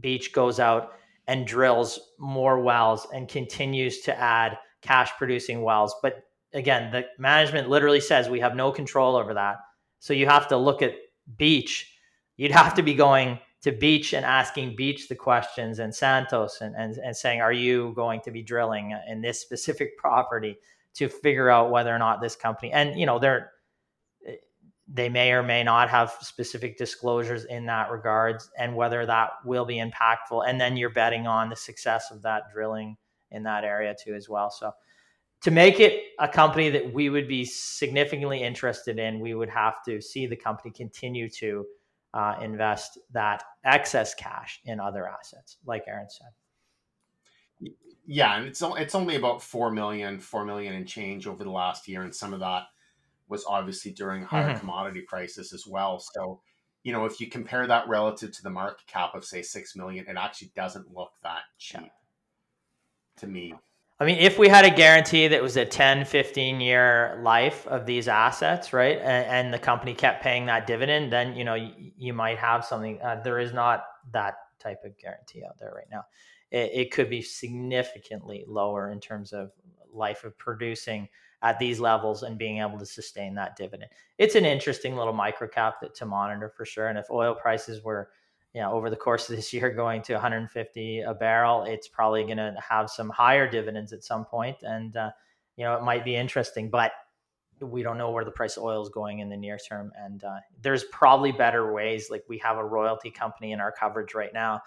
[0.00, 0.92] beach goes out
[1.26, 5.94] and drills more wells and continues to add cash producing wells.
[6.02, 9.56] But again the management literally says we have no control over that.
[9.98, 10.94] So you have to look at
[11.36, 11.92] beach.
[12.36, 16.76] You'd have to be going to Beach and asking Beach the questions and Santos and,
[16.76, 20.56] and, and saying, are you going to be drilling in this specific property
[20.94, 23.50] to figure out whether or not this company and you know they're
[24.90, 29.66] they may or may not have specific disclosures in that regards and whether that will
[29.66, 30.48] be impactful.
[30.48, 32.96] And then you're betting on the success of that drilling
[33.30, 34.72] in that area too as well so
[35.40, 39.82] to make it a company that we would be significantly interested in we would have
[39.84, 41.64] to see the company continue to
[42.14, 47.72] uh, invest that excess cash in other assets like aaron said
[48.06, 51.86] yeah and it's, it's only about 4 million 4 million and change over the last
[51.86, 52.64] year and some of that
[53.28, 54.58] was obviously during higher mm-hmm.
[54.58, 55.98] commodity prices as well.
[55.98, 56.40] So,
[56.82, 60.06] you know, if you compare that relative to the market cap of say six million,
[60.08, 61.88] it actually doesn't look that cheap yeah.
[63.18, 63.54] To me.
[64.00, 67.84] I mean, if we had a guarantee that was a 10, 15 year life of
[67.84, 71.72] these assets, right, and, and the company kept paying that dividend, then, you know, you,
[71.96, 73.00] you might have something.
[73.02, 76.04] Uh, there is not that type of guarantee out there right now.
[76.52, 79.50] It, it could be significantly lower in terms of
[79.92, 81.08] life of producing
[81.42, 83.90] at these levels and being able to sustain that dividend.
[84.16, 86.88] It's an interesting little microcap that to monitor for sure.
[86.88, 88.10] And if oil prices were,
[88.54, 92.24] you know, over the course of this year going to 150 a barrel, it's probably
[92.24, 95.10] going to have some higher dividends at some point, and uh,
[95.56, 96.92] you know it might be interesting, but
[97.60, 99.90] we don't know where the price of oil is going in the near term.
[99.96, 102.08] And uh, there's probably better ways.
[102.10, 104.60] Like we have a royalty company in our coverage right now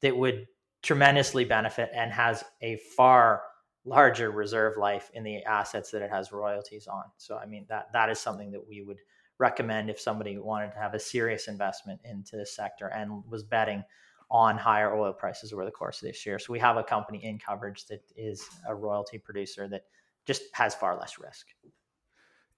[0.00, 0.46] that would
[0.82, 3.42] tremendously benefit and has a far
[3.84, 7.04] larger reserve life in the assets that it has royalties on.
[7.16, 8.98] So I mean that that is something that we would
[9.38, 13.84] recommend if somebody wanted to have a serious investment into this sector and was betting
[14.30, 16.38] on higher oil prices over the course of this year.
[16.38, 19.84] So we have a company in coverage that is a royalty producer that
[20.26, 21.46] just has far less risk.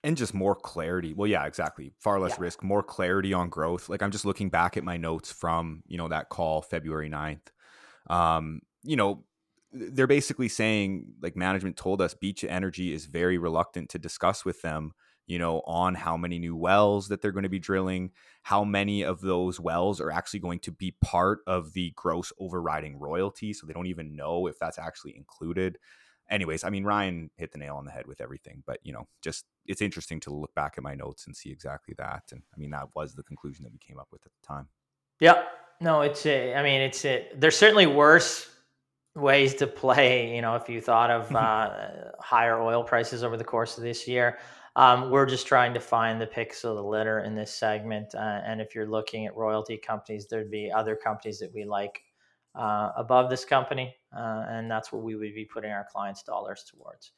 [0.03, 1.13] And just more clarity.
[1.13, 1.93] Well, yeah, exactly.
[1.99, 2.45] Far less yeah.
[2.45, 3.89] risk, more clarity on growth.
[3.89, 7.49] Like I'm just looking back at my notes from, you know, that call February 9th.
[8.09, 9.25] Um, you know,
[9.73, 14.63] they're basically saying like management told us beach energy is very reluctant to discuss with
[14.63, 14.93] them
[15.31, 18.11] you know on how many new wells that they're going to be drilling
[18.43, 22.99] how many of those wells are actually going to be part of the gross overriding
[22.99, 25.79] royalty so they don't even know if that's actually included.
[26.29, 29.09] Anyways i mean ryan hit the nail on the head with everything but you know
[29.21, 32.59] just it's interesting to look back at my notes and see exactly that and i
[32.59, 34.69] mean that was the conclusion that we came up with at the time.
[35.19, 35.43] Yeah
[35.81, 38.49] no it's a, i mean it's a, there's certainly worse
[39.15, 40.35] ways to play.
[40.35, 41.71] You know, if you thought of uh,
[42.21, 44.39] higher oil prices over the course of this year,
[44.77, 48.15] um, we're just trying to find the picks of the litter in this segment.
[48.15, 52.03] Uh, and if you're looking at royalty companies, there'd be other companies that we like
[52.55, 56.65] uh, above this company, uh, and that's what we would be putting our clients' dollars
[56.71, 57.13] towards.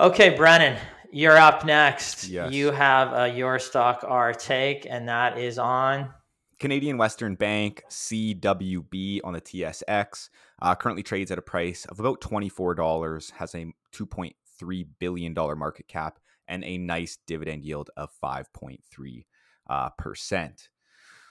[0.00, 0.78] Okay, Brennan,
[1.10, 2.28] you're up next.
[2.28, 2.52] Yes.
[2.52, 6.10] You have a your stock our take, and that is on
[6.58, 10.28] Canadian Western Bank, CWB on the TSX,
[10.60, 13.72] uh, currently trades at a price of about $24, has a
[14.60, 19.24] $2.3 billion market cap, and a nice dividend yield of 5.3.
[19.70, 20.70] Uh, percent.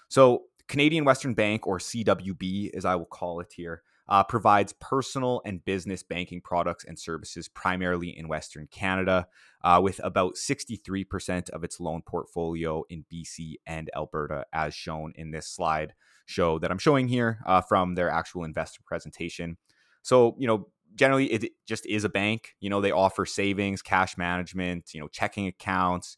[0.09, 5.41] So, Canadian Western Bank, or CWB as I will call it here, uh, provides personal
[5.43, 9.27] and business banking products and services primarily in Western Canada,
[9.63, 15.31] uh, with about 63% of its loan portfolio in BC and Alberta, as shown in
[15.31, 15.95] this slide
[16.27, 19.57] show that I'm showing here uh, from their actual investor presentation.
[20.03, 22.55] So, you know, generally it just is a bank.
[22.59, 26.17] You know, they offer savings, cash management, you know, checking accounts.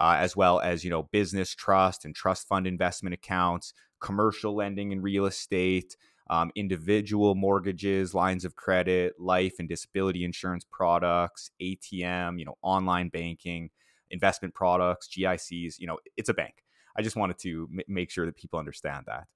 [0.00, 4.92] Uh, as well as you know business trust and trust fund investment accounts commercial lending
[4.92, 5.96] and real estate
[6.30, 13.08] um, individual mortgages, lines of credit, life and disability insurance products, ATM, you know, online
[13.08, 13.70] banking,
[14.12, 15.80] investment products, GICs.
[15.80, 16.62] You know, it's a bank.
[16.96, 19.26] I just wanted to m- make sure that people understand that.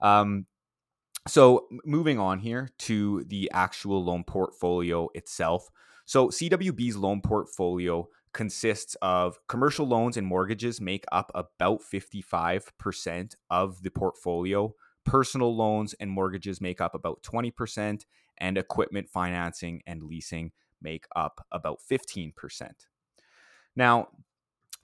[0.00, 0.46] Um,
[1.26, 5.70] so moving on here to the actual loan portfolio itself.
[6.06, 13.82] So CWB's loan portfolio consists of commercial loans and mortgages make up about 55% of
[13.82, 14.74] the portfolio
[15.08, 18.04] Personal loans and mortgages make up about 20%,
[18.36, 20.52] and equipment financing and leasing
[20.82, 22.32] make up about 15%.
[23.74, 24.08] Now,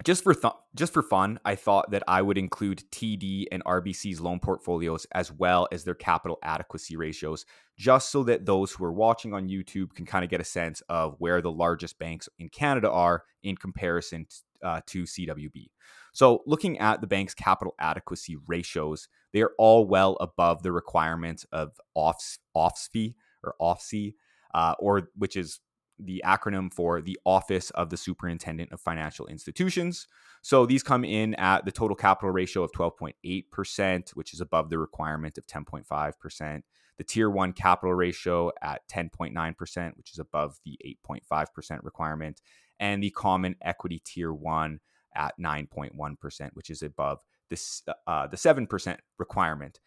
[0.03, 4.21] just for th- just for fun, I thought that I would include TD and RBC's
[4.21, 7.47] loan portfolios as well as their capital adequacy ratios,
[7.79, 10.83] just so that those who are watching on YouTube can kind of get a sense
[10.89, 14.27] of where the largest banks in Canada are in comparison
[14.65, 15.69] uh, to CWB.
[16.13, 21.47] So, looking at the bank's capital adequacy ratios, they are all well above the requirements
[21.53, 24.15] of OFSFI or OFSI,
[24.55, 25.61] uh, or which is
[25.99, 30.07] the acronym for the Office of the Superintendent of Financial Institutions.
[30.43, 34.79] So these come in at the total capital ratio of 12.8%, which is above the
[34.79, 36.63] requirement of 10.5%.
[36.97, 40.79] the tier one capital ratio at 10.9%, which is above the
[41.09, 42.41] 8.5% requirement,
[42.79, 44.79] and the common equity tier one
[45.17, 47.19] at 9.1%, which is above
[47.51, 49.81] this, uh, the 7% requirement.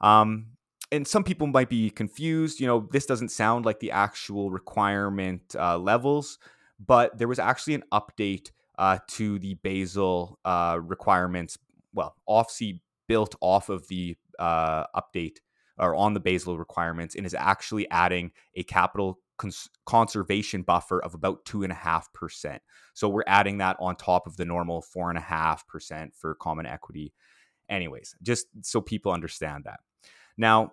[0.00, 0.56] Um,
[0.94, 2.60] and some people might be confused.
[2.60, 6.38] You know, this doesn't sound like the actual requirement uh, levels,
[6.78, 11.58] but there was actually an update uh, to the Basel uh, requirements.
[11.92, 15.38] Well, OFSI built off of the uh, update
[15.78, 21.14] or on the Basel requirements and is actually adding a capital cons- conservation buffer of
[21.14, 22.62] about two and a half percent.
[22.94, 26.34] So we're adding that on top of the normal four and a half percent for
[26.36, 27.12] common equity.
[27.68, 29.80] Anyways, just so people understand that.
[30.36, 30.72] Now,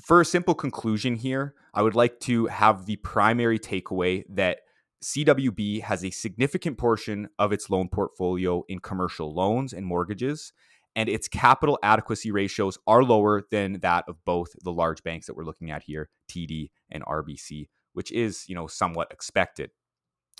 [0.00, 4.60] for a simple conclusion here, I would like to have the primary takeaway that
[5.02, 10.52] CWB has a significant portion of its loan portfolio in commercial loans and mortgages,
[10.96, 15.36] and its capital adequacy ratios are lower than that of both the large banks that
[15.36, 19.70] we're looking at here, TD and RBC, which is, you know, somewhat expected.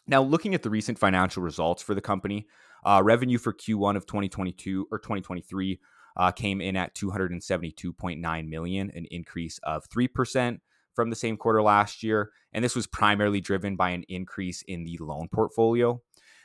[0.06, 2.46] Now, looking at the recent financial results for the company,
[2.84, 5.78] uh, revenue for Q1 of 2022 or 2023
[6.18, 10.58] uh, came in at 272.9 million, an increase of 3%
[10.94, 12.30] from the same quarter last year.
[12.52, 16.02] And this was primarily driven by an increase in the loan portfolio.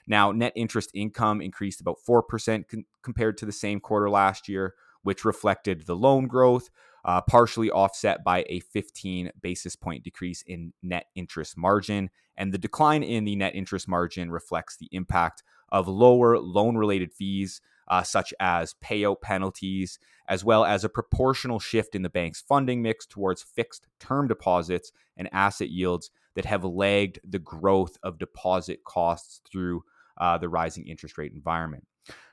[0.08, 4.76] Now, net interest income increased about 4% con- compared to the same quarter last year,
[5.02, 6.70] which reflected the loan growth,
[7.06, 12.10] uh, partially offset by a 15 basis point decrease in net interest margin.
[12.38, 17.12] And the decline in the net interest margin reflects the impact of lower loan related
[17.12, 22.42] fees uh, such as payout penalties, as well as a proportional shift in the bank's
[22.42, 28.18] funding mix towards fixed term deposits and asset yields that have lagged the growth of
[28.18, 29.84] deposit costs through
[30.18, 31.86] uh, the rising interest rate environment.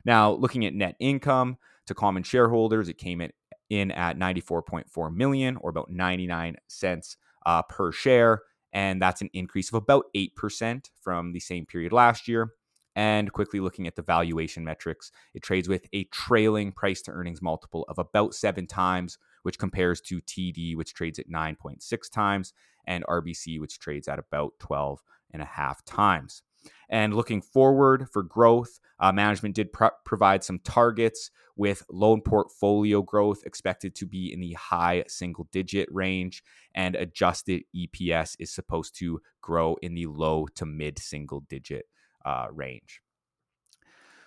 [0.05, 3.33] Now, looking at net income to common shareholders, it came in,
[3.69, 8.43] in at 94.4 million or about 99 cents uh, per share.
[8.73, 12.53] And that's an increase of about 8% from the same period last year.
[12.97, 17.41] And quickly looking at the valuation metrics, it trades with a trailing price to earnings
[17.41, 22.53] multiple of about seven times, which compares to TD, which trades at 9.6 times,
[22.87, 26.43] and RBC, which trades at about 12 and a half times.
[26.89, 33.03] And looking forward for growth, uh, management did pro- provide some targets with loan portfolio
[33.03, 36.43] growth expected to be in the high single digit range,
[36.75, 41.87] and adjusted EPS is supposed to grow in the low to mid single digit
[42.25, 43.01] uh, range.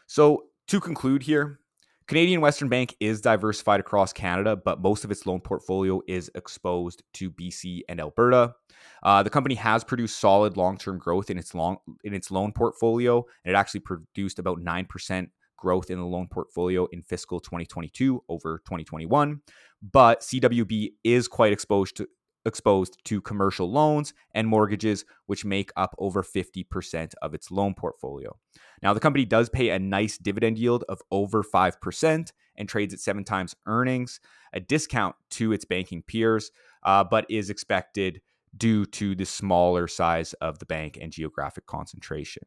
[0.08, 1.60] So, to conclude here,
[2.08, 7.02] Canadian Western Bank is diversified across Canada, but most of its loan portfolio is exposed
[7.14, 8.56] to BC and Alberta.
[9.04, 13.26] Uh, the company has produced solid long-term growth in its long in its loan portfolio,
[13.46, 18.22] and it actually produced about nine percent growth in the loan portfolio in fiscal 2022
[18.28, 19.42] over 2021.
[19.82, 22.08] But CWB is quite exposed to
[22.46, 28.38] exposed to commercial loans and mortgages, which make up over 50% of its loan portfolio.
[28.82, 33.00] Now, the company does pay a nice dividend yield of over 5% and trades at
[33.00, 34.20] seven times earnings,
[34.54, 36.52] a discount to its banking peers,
[36.84, 38.22] uh, but is expected
[38.56, 42.44] due to the smaller size of the bank and geographic concentration.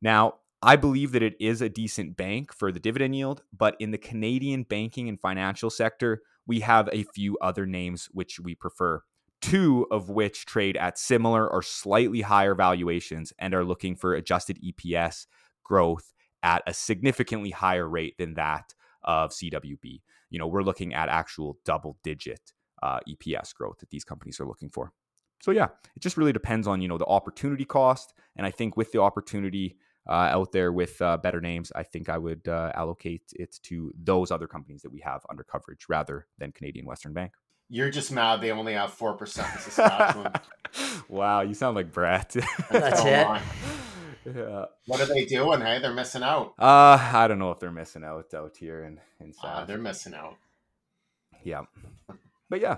[0.00, 3.90] Now, I believe that it is a decent bank for the dividend yield, but in
[3.90, 9.02] the Canadian banking and financial sector, we have a few other names which we prefer
[9.42, 14.58] two of which trade at similar or slightly higher valuations and are looking for adjusted
[14.62, 15.26] EPS
[15.64, 20.00] growth at a significantly higher rate than that of CWB.
[20.30, 22.52] You know, we're looking at actual double digit
[22.82, 24.92] uh, EPS growth that these companies are looking for.
[25.40, 28.76] So yeah, it just really depends on you know the opportunity cost, and I think
[28.76, 29.76] with the opportunity
[30.08, 33.92] uh, out there with uh, better names, I think I would uh, allocate it to
[34.00, 37.32] those other companies that we have under coverage rather than Canadian Western Bank.
[37.74, 40.32] You're just mad they only have four percent in Saskatchewan.
[41.08, 42.28] wow, you sound like Brett.
[42.70, 44.36] That's it.
[44.36, 44.66] Yeah.
[44.84, 45.62] What are they doing?
[45.62, 46.52] Hey, they're missing out.
[46.58, 49.62] Uh, I don't know if they're missing out out here in in South.
[49.62, 50.36] Uh, they're missing out.
[51.44, 51.62] Yeah,
[52.50, 52.76] but yeah.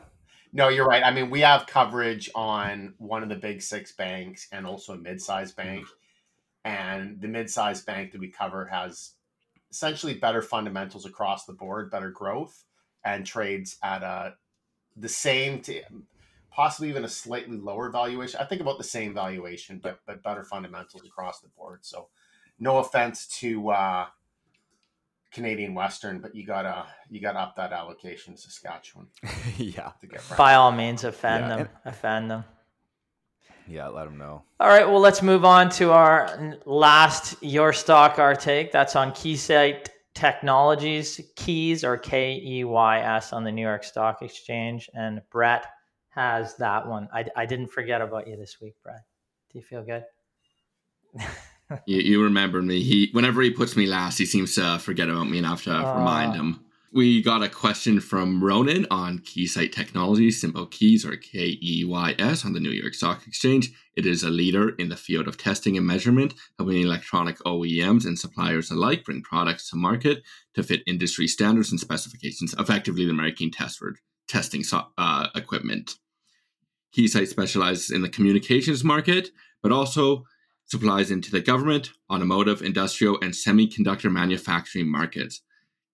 [0.52, 1.02] No, you're right.
[1.02, 4.96] I mean, we have coverage on one of the big six banks and also a
[4.96, 5.86] mid-sized bank.
[5.86, 6.70] Mm-hmm.
[6.70, 9.14] And the mid-sized bank that we cover has
[9.72, 12.62] essentially better fundamentals across the board, better growth,
[13.04, 14.34] and trades at a
[14.96, 15.82] the same to
[16.50, 18.40] possibly even a slightly lower valuation.
[18.40, 21.80] I think about the same valuation, but but better fundamentals across the board.
[21.84, 22.08] So,
[22.58, 24.06] no offense to uh,
[25.32, 29.08] Canadian Western, but you gotta you gotta up that allocation to Saskatchewan.
[29.56, 31.56] yeah, to get by all means, offend yeah.
[31.56, 32.44] them, offend them.
[33.66, 34.42] Yeah, let them know.
[34.60, 38.72] All right, well, let's move on to our last your stock our take.
[38.72, 44.22] That's on Keysight Technologies, Keys or K E Y S on the New York Stock
[44.22, 44.88] Exchange.
[44.94, 45.66] And Brett,
[46.14, 47.08] has that one.
[47.12, 49.00] I, I didn't forget about you this week, Brad.
[49.52, 50.04] Do you feel good?
[51.86, 52.82] you, you remember me.
[52.82, 55.62] He whenever he puts me last, he seems to forget about me and I have
[55.64, 56.63] to uh, remind him.
[56.94, 62.14] We got a question from Ronan on Keysight Technology, symbol keys or K E Y
[62.20, 63.72] S on the New York Stock Exchange.
[63.96, 68.16] It is a leader in the field of testing and measurement, helping electronic OEMs and
[68.16, 70.22] suppliers alike bring products to market
[70.54, 73.96] to fit industry standards and specifications, effectively the American test for
[74.28, 74.62] testing
[74.96, 75.96] uh, equipment.
[76.96, 79.30] Keysight specializes in the communications market,
[79.64, 80.26] but also
[80.66, 85.42] supplies into the government, automotive, industrial, and semiconductor manufacturing markets.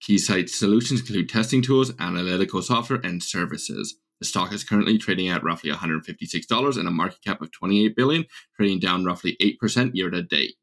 [0.02, 3.96] Keysight solutions include testing tools, analytical software, and services.
[4.18, 8.26] The stock is currently trading at roughly $156 and a market cap of 28 billion,
[8.56, 10.56] trading down roughly 8% year to date.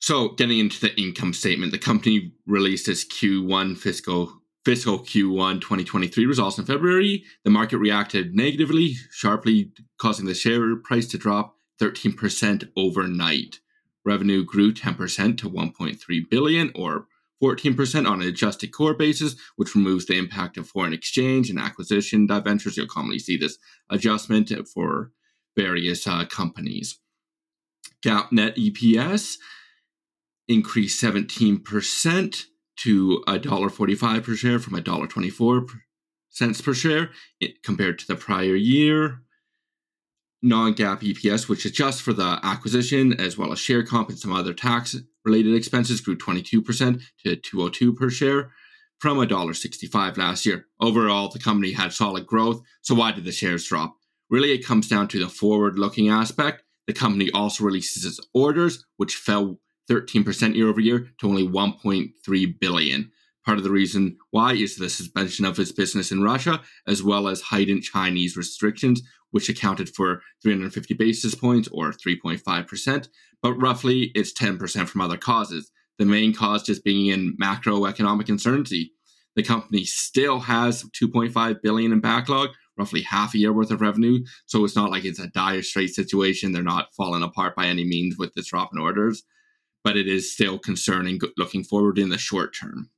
[0.00, 4.32] So, getting into the income statement, the company released its Q1 fiscal
[4.64, 7.24] fiscal Q1 2023 results in February.
[7.44, 13.60] The market reacted negatively, sharply causing the share price to drop 13% overnight.
[14.04, 17.07] Revenue grew 10% to 1.3 billion or
[17.42, 22.26] 14% on an adjusted core basis, which removes the impact of foreign exchange and acquisition
[22.26, 22.76] diventures.
[22.76, 23.58] You'll commonly see this
[23.90, 25.12] adjustment for
[25.56, 26.98] various uh, companies.
[28.04, 29.36] GAAP net EPS
[30.46, 32.44] increased 17%
[32.76, 35.68] to $1.45 per share from $1.24
[36.30, 37.10] cents per share
[37.64, 39.22] compared to the prior year
[40.42, 44.54] non-GAAP EPS, which adjusts for the acquisition as well as share comp and some other
[44.54, 48.50] tax-related expenses, grew 22% to 202 per share
[48.98, 50.66] from $1.65 last year.
[50.80, 52.60] Overall, the company had solid growth.
[52.82, 53.96] So why did the shares drop?
[54.30, 56.62] Really, it comes down to the forward-looking aspect.
[56.86, 59.60] The company also releases its orders, which fell
[59.90, 63.10] 13% year over year to only 1.3 billion.
[63.44, 67.28] Part of the reason why is the suspension of its business in Russia, as well
[67.28, 69.00] as heightened Chinese restrictions,
[69.30, 73.08] which accounted for 350 basis points or 3.5%,
[73.42, 75.70] but roughly it's 10% from other causes.
[75.98, 78.92] The main cause just being in macroeconomic uncertainty.
[79.36, 84.24] The company still has 2.5 billion in backlog, roughly half a year worth of revenue.
[84.46, 86.52] So it's not like it's a dire straight situation.
[86.52, 89.24] They're not falling apart by any means with this drop in orders,
[89.84, 92.90] but it is still concerning looking forward in the short term.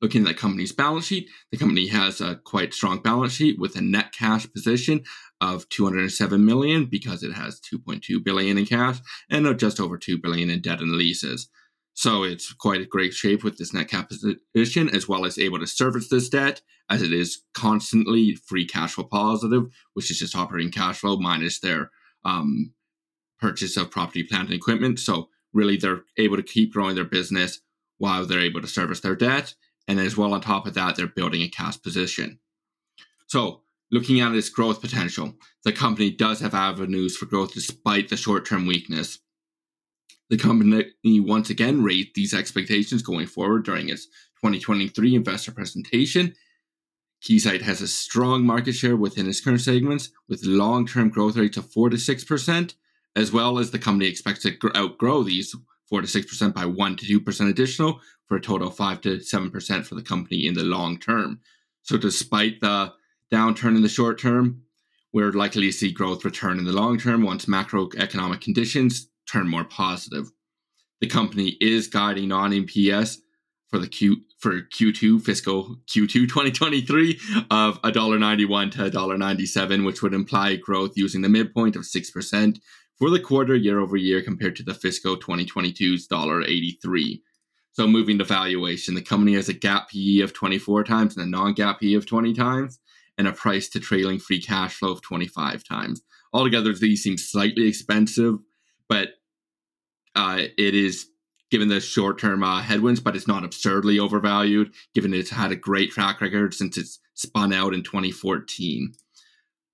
[0.00, 3.76] Looking at the company's balance sheet, the company has a quite strong balance sheet with
[3.76, 5.02] a net cash position
[5.40, 8.98] of 207 million because it has 2.2 billion in cash
[9.30, 11.48] and just over 2 billion in debt and leases.
[11.94, 15.58] So it's quite a great shape with this net cap position, as well as able
[15.58, 19.64] to service this debt, as it is constantly free cash flow positive,
[19.94, 21.90] which is just operating cash flow minus their
[22.24, 22.72] um,
[23.40, 25.00] purchase of property, plant, and equipment.
[25.00, 27.60] So really, they're able to keep growing their business
[27.96, 29.54] while they're able to service their debt
[29.88, 32.38] and as well, on top of that, they're building a cash position.
[33.26, 35.34] So, looking at its growth potential,
[35.64, 39.18] the company does have avenues for growth despite the short term weakness.
[40.28, 44.04] The company once again raised these expectations going forward during its
[44.42, 46.34] 2023 investor presentation.
[47.24, 51.56] Keysight has a strong market share within its current segments with long term growth rates
[51.56, 52.74] of 4 to 6%,
[53.16, 55.54] as well as the company expects to outgrow these
[55.88, 59.86] 4 to 6% by 1 to 2% additional for a total of 5 to 7%
[59.86, 61.40] for the company in the long term.
[61.82, 62.92] So, despite the
[63.32, 64.62] downturn in the short term,
[65.12, 69.64] we're likely to see growth return in the long term once macroeconomic conditions turn more
[69.64, 70.30] positive.
[71.00, 73.18] The company is guiding non EPS
[73.68, 77.20] for the Q for Q2 fiscal Q2 2023
[77.50, 82.60] of $1.91 to $1.97, which would imply growth using the midpoint of 6%
[82.98, 87.20] for the quarter year over year compared to the fiscal 2022's $1.83.
[87.72, 91.30] So moving to valuation, the company has a GAAP PE of 24 times and a
[91.30, 92.80] non-GAAP PE of 20 times,
[93.16, 96.02] and a price to trailing free cash flow of 25 times.
[96.32, 98.38] Altogether, these seem slightly expensive,
[98.88, 99.10] but
[100.16, 101.06] uh, it is
[101.50, 105.90] given the short-term uh, headwinds, but it's not absurdly overvalued, given it's had a great
[105.90, 108.92] track record since it's spun out in 2014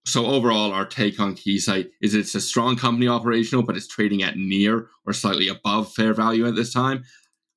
[0.07, 4.23] so overall, our take on Keysight is it's a strong company operational, but it's trading
[4.23, 7.05] at near or slightly above fair value at this time.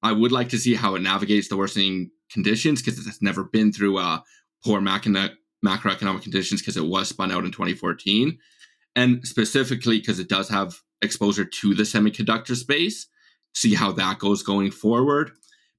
[0.02, 3.74] I would like to see how it navigates the worsening conditions because it's never been
[3.74, 4.20] through uh,
[4.64, 5.30] poor macro-
[5.66, 8.38] macroeconomic conditions because it was spun out in 2014,
[8.96, 13.08] and specifically because it does have exposure to the semiconductor space.
[13.54, 15.32] See how that goes going forward.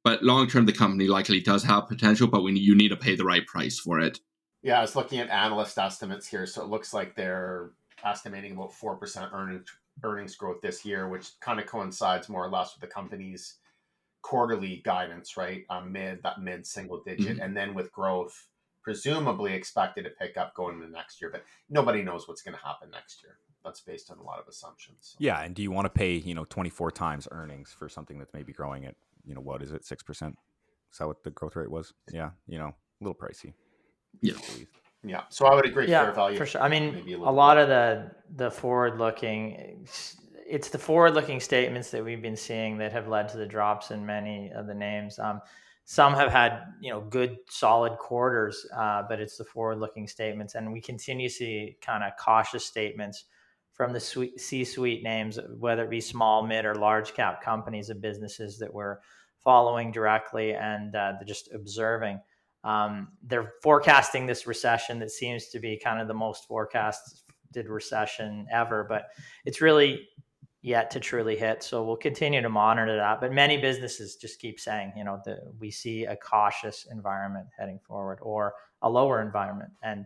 [0.05, 3.17] But long term, the company likely does have potential, but we you need to pay
[3.17, 4.21] the right price for it.
[4.63, 7.71] Yeah, I was looking at analyst estimates here, so it looks like they're
[8.05, 9.69] estimating about four percent earnings
[10.03, 13.55] earnings growth this year, which kind of coincides more or less with the company's
[14.23, 15.65] quarterly guidance, right?
[15.71, 17.43] Um, mid that mid single digit, mm-hmm.
[17.43, 18.49] and then with growth
[18.83, 22.65] presumably expected to pick up going into next year, but nobody knows what's going to
[22.65, 23.37] happen next year.
[23.63, 24.97] That's based on a lot of assumptions.
[25.01, 25.17] So.
[25.19, 28.19] Yeah, and do you want to pay you know twenty four times earnings for something
[28.19, 28.95] that's maybe growing at
[29.25, 30.37] you know what is it six percent?
[30.93, 31.93] Is that what the growth rate was?
[32.11, 33.53] Yeah, you know, a little pricey.
[34.21, 34.35] Yeah.
[35.05, 35.89] Yeah, so I would agree.
[35.89, 36.61] Yeah, fair value for sure.
[36.61, 37.63] I mean, maybe a, lot bit.
[37.63, 39.87] of the the forward looking,
[40.45, 43.93] it's the forward looking statements that we've been seeing that have led to the drops
[43.93, 45.19] in many of the names.
[45.21, 45.41] Um,
[45.85, 50.57] some have had you know good solid quarters, uh, but it's the forward looking statements,
[50.57, 53.25] and we continue to see kind of cautious statements
[53.73, 58.03] from the C suite names, whether it be small, mid, or large cap companies of
[58.03, 58.99] businesses that we're
[59.39, 62.21] following directly and uh, just observing.
[62.69, 68.47] Um, they're forecasting this recession that seems to be kind of the most forecasted recession
[68.53, 69.05] ever, but
[69.47, 70.07] it's really
[70.61, 71.63] yet to truly hit.
[71.63, 73.23] So we'll continue to monitor that.
[73.23, 77.81] But many businesses just keep saying, you know, that we see a cautious environment heading
[77.87, 78.53] forward or
[78.83, 79.71] a lower environment.
[79.83, 80.05] And,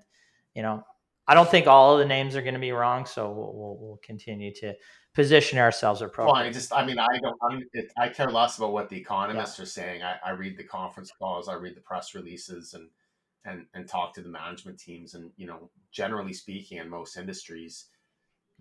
[0.54, 0.84] you know,
[1.28, 3.06] I don't think all of the names are going to be wrong.
[3.06, 4.74] So we'll, we'll, we'll continue to
[5.14, 6.48] position ourselves Well, appropriately.
[6.48, 9.60] I just, I mean, I don't, I'm, it, I care less about what the economists
[9.60, 10.02] are saying.
[10.02, 12.88] I, I read the conference calls, I read the press releases, and
[13.44, 15.14] and and talk to the management teams.
[15.14, 17.86] And you know, generally speaking, in most industries,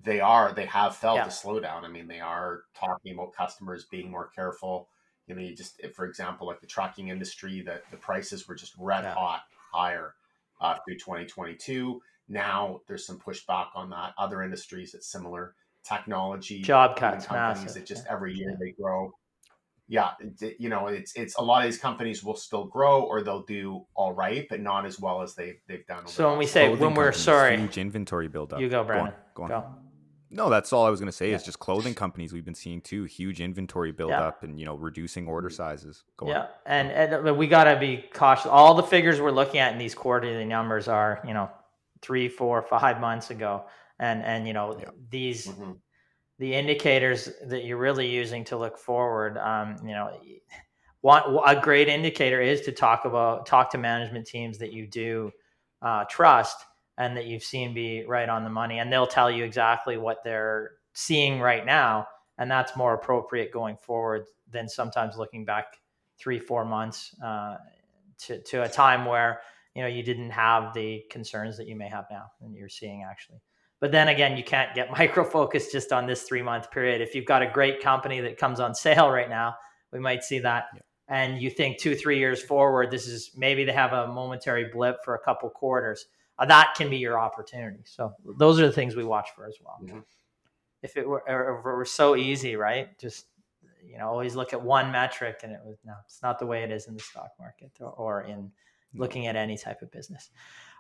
[0.04, 1.26] they are they have felt Yeah.
[1.26, 1.84] a slowdown.
[1.84, 4.90] I mean, they are talking about customers being more careful.
[5.28, 8.74] You know, you just, for example, like the trucking industry, that the prices were just
[8.78, 9.14] red Yeah.
[9.14, 10.16] hot higher
[10.60, 12.02] uh, through 2022.
[12.32, 14.14] Now there's some pushback on that.
[14.18, 15.54] Other industries, it's similar.
[15.84, 18.14] Technology, Job cuts, companies massive, that just yeah.
[18.14, 18.56] every year Yeah.
[18.60, 19.12] they grow.
[19.88, 23.22] Yeah, it- you know, it's it's a lot of these companies will still grow or
[23.22, 26.00] they'll do all right, but not as well as they they've done.
[26.00, 28.62] Over So when we say- when we're sorry- huge inventory buildup.
[28.62, 29.14] You go, Brandon.
[29.34, 29.50] Go on.
[29.50, 29.76] Go.
[30.34, 31.32] No, that's all I was going to say.
[31.32, 35.28] Is just clothing companies we've been seeing too huge inventory buildup and you know reducing
[35.28, 35.54] order mm.
[35.54, 36.06] sizes.
[36.16, 36.32] Go on.
[36.32, 38.46] Yeah, and, and we got to be cautious.
[38.46, 41.50] All the figures we're looking at in these quarterly numbers are, you know,
[42.02, 43.66] three, four, five months ago,
[44.00, 44.90] and and you know Yeah.
[45.10, 45.80] these Mhm.
[46.40, 49.38] the indicators that you're really using to look forward.
[49.38, 50.20] Um, you know,
[51.02, 55.32] one a great indicator is to talk about talk to management teams that you do
[55.82, 56.66] uh, trust
[56.98, 60.24] and that you've seen be right on the money, and they'll tell you exactly what
[60.24, 65.78] they're seeing right now, and that's more appropriate going forward than sometimes looking back
[66.18, 67.58] three, four months uh,
[68.20, 69.42] to to a time where
[69.76, 73.04] you know you didn't have the concerns that you may have now, and you're seeing
[73.10, 73.40] actually.
[73.80, 77.02] But then again, you can't get micro focused just on this three month period.
[77.02, 79.56] If you've got a great company that comes on sale right now,
[79.92, 80.66] we might see that.
[80.74, 80.82] Yeah.
[81.08, 85.04] And you think two, three years forward, this is maybe they have a momentary blip
[85.04, 86.06] for a couple quarters.
[86.40, 87.82] Uh, that can be your opportunity.
[87.84, 89.78] So those are the things we watch for as well.
[89.84, 90.04] Mhm.
[90.82, 92.98] If it were, or if it were so easy, right?
[92.98, 93.26] Just
[93.84, 96.64] you know, always look at one metric, and it was no, it's not the way
[96.64, 98.52] it is in the stock market or, or in
[98.94, 100.30] looking at any type of business.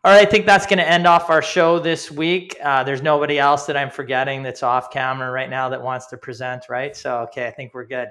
[0.03, 2.55] All right, I think that's going to end off our show this week.
[2.63, 6.17] Uh, there's nobody else that I'm forgetting that's off camera right now that wants to
[6.17, 6.95] present, right?
[6.95, 8.09] So, okay, I think we're good.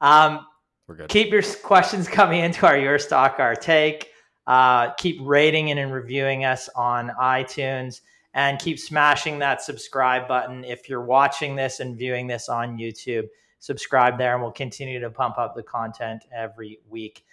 [0.00, 0.46] Um,
[0.86, 1.08] We're good.
[1.08, 4.10] keep your questions coming into our Your Stock, Our Take.
[4.46, 8.00] Uh, keep rating and reviewing us on iTunes
[8.32, 10.64] and keep smashing that subscribe button.
[10.64, 13.24] If you're watching this and viewing this on YouTube,
[13.58, 17.24] subscribe there and we'll continue to pump up the content every week.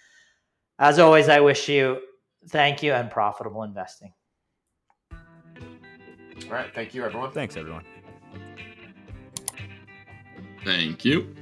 [0.78, 2.00] As always, I wish you
[2.48, 4.12] thank you and profitable investing.
[5.12, 7.30] All right, thank you, everyone.
[7.30, 7.84] Thanks everyone.
[10.64, 11.34] Thank you.